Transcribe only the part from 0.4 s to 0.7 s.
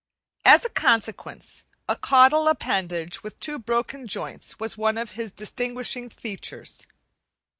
As a